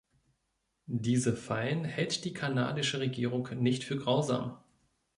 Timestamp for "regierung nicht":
2.99-3.83